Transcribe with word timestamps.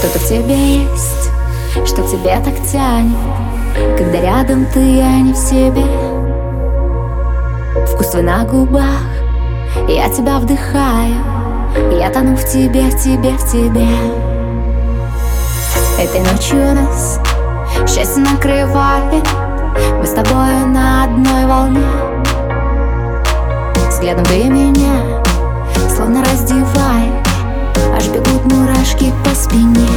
Что-то 0.00 0.18
в 0.18 0.28
тебе 0.28 0.78
есть, 0.78 1.30
что 1.84 2.02
к 2.02 2.10
тебе 2.10 2.40
так 2.42 2.54
тянет 2.72 3.18
Когда 3.98 4.18
рядом 4.18 4.64
ты, 4.72 4.80
а 5.02 5.20
не 5.20 5.34
в 5.34 5.36
себе. 5.36 5.84
Вкус 7.86 8.06
твой 8.06 8.22
на 8.22 8.44
губах, 8.44 9.04
я 9.86 10.08
тебя 10.08 10.38
вдыхаю 10.38 11.16
Я 11.92 12.08
тону 12.08 12.34
в 12.34 12.42
тебе, 12.46 12.84
в 12.84 12.98
тебе, 12.98 13.32
в 13.32 13.52
тебе. 13.52 13.88
Этой 15.98 16.22
ночью 16.32 16.74
нас 16.74 17.20
счастье 17.86 18.22
накрывает 18.22 19.26
Мы 19.98 20.06
с 20.06 20.12
тобой 20.12 20.64
на 20.66 21.04
одной 21.04 21.44
волне. 21.44 21.84
Взглядом 23.90 24.24
ты 24.24 24.44
меня 24.44 25.20
словно 25.94 26.24
раздеваешь 26.24 27.20
Аж 27.94 28.08
бегут 28.08 28.44
мурашки 28.52 29.12
по 29.24 29.34
спине 29.34 29.89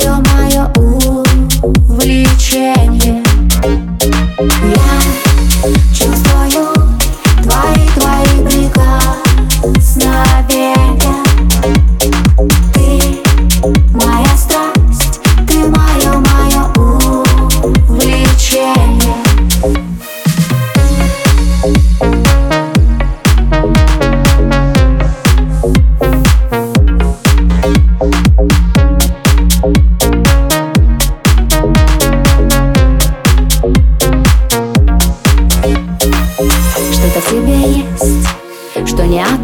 ты 0.00 0.08
мое, 0.08 0.72
мое 0.76 1.24
увлечение 1.62 3.19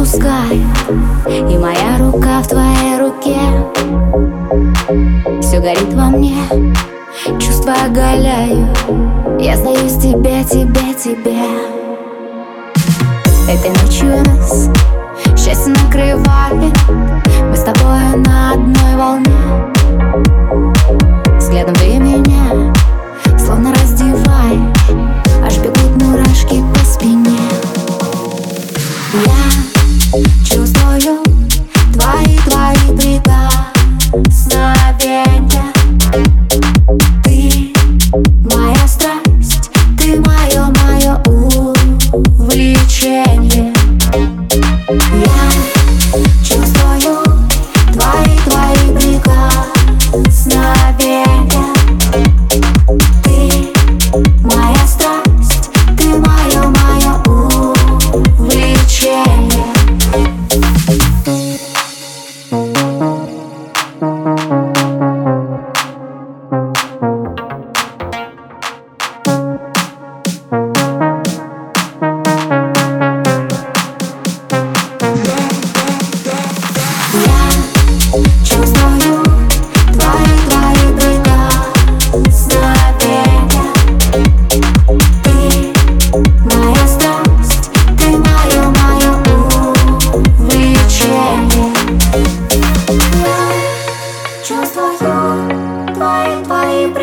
отпускает 0.00 0.64
И 1.28 1.58
моя 1.58 1.98
рука 1.98 2.40
в 2.42 2.48
твоей 2.48 2.98
руке. 2.98 3.36
Все 5.42 5.60
горит 5.60 5.92
во 5.92 6.06
мне, 6.06 6.36
чувства 7.38 7.74
оголяю. 7.84 8.66
Я 9.38 9.56
сдаюсь 9.56 9.96
тебе, 9.98 10.42
тебе, 10.44 10.94
тебе. 10.94 11.44
Этой 13.48 13.70
ночью 13.82 14.24
нас 14.24 14.70
счастье 15.36 15.74
накрывает 15.84 16.74
Мы 17.42 17.56
с 17.56 17.62
тобой 17.62 18.24
на 18.24 18.52
одной 18.52 18.96
волне 18.96 19.79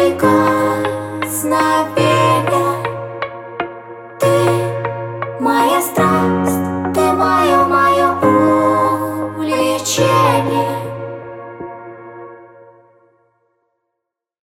прикосновение. 0.07 2.56